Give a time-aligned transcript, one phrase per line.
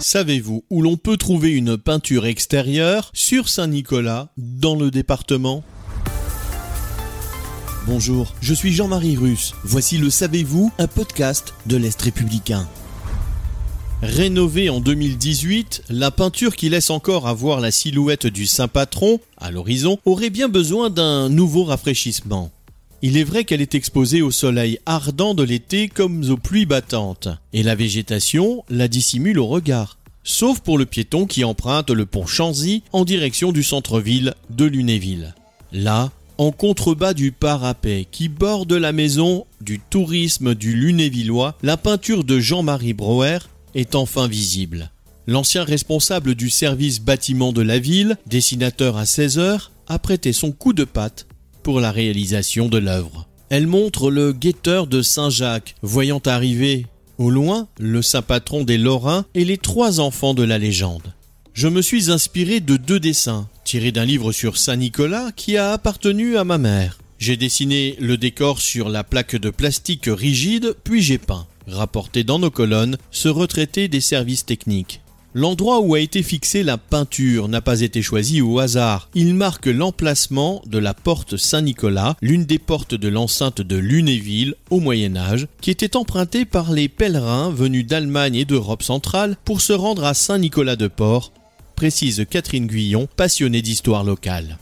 [0.00, 5.64] Savez-vous où l'on peut trouver une peinture extérieure sur Saint-Nicolas dans le département?
[7.86, 9.54] Bonjour, je suis Jean-Marie Russe.
[9.64, 12.68] Voici le Savez-vous, un podcast de l'Est républicain.
[14.00, 19.50] Rénovée en 2018, la peinture qui laisse encore avoir la silhouette du saint patron à
[19.50, 22.52] l'horizon aurait bien besoin d'un nouveau rafraîchissement.
[23.00, 27.28] Il est vrai qu'elle est exposée au soleil ardent de l'été comme aux pluies battantes,
[27.52, 32.26] et la végétation la dissimule au regard, sauf pour le piéton qui emprunte le pont
[32.26, 35.34] Chanzy en direction du centre-ville de Lunéville.
[35.70, 42.24] Là, en contrebas du parapet qui borde la maison du tourisme du Lunévillois, la peinture
[42.24, 43.38] de Jean-Marie Brouwer
[43.76, 44.90] est enfin visible.
[45.28, 50.50] L'ancien responsable du service bâtiment de la ville, dessinateur à 16 heures, a prêté son
[50.50, 51.26] coup de patte
[51.62, 53.26] pour la réalisation de l'œuvre.
[53.50, 59.24] Elle montre le guetteur de Saint-Jacques, voyant arriver au loin le saint patron des Lorrains
[59.34, 61.14] et les trois enfants de la légende.
[61.54, 66.36] Je me suis inspiré de deux dessins, tirés d'un livre sur Saint-Nicolas qui a appartenu
[66.36, 66.98] à ma mère.
[67.18, 72.38] J'ai dessiné le décor sur la plaque de plastique rigide, puis j'ai peint, rapporté dans
[72.38, 75.00] nos colonnes, ce retraité des services techniques.
[75.38, 79.08] L'endroit où a été fixée la peinture n'a pas été choisi au hasard.
[79.14, 84.80] Il marque l'emplacement de la porte Saint-Nicolas, l'une des portes de l'enceinte de Lunéville au
[84.80, 89.72] Moyen Âge, qui était empruntée par les pèlerins venus d'Allemagne et d'Europe centrale pour se
[89.72, 91.32] rendre à Saint-Nicolas-de-Port,
[91.76, 94.58] précise Catherine Guyon, passionnée d'histoire locale.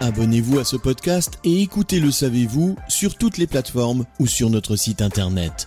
[0.00, 4.76] Abonnez-vous à ce podcast et écoutez Le Savez-vous sur toutes les plateformes ou sur notre
[4.76, 5.66] site internet.